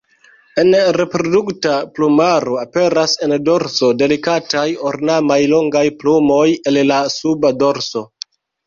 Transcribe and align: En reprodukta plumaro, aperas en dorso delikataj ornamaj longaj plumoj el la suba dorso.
En 0.61 0.69
reprodukta 0.95 1.73
plumaro, 1.97 2.57
aperas 2.63 3.15
en 3.27 3.35
dorso 3.51 3.93
delikataj 4.03 4.67
ornamaj 4.95 5.41
longaj 5.55 5.87
plumoj 6.03 6.45
el 6.73 6.87
la 6.95 7.03
suba 7.21 7.59
dorso. 7.65 8.09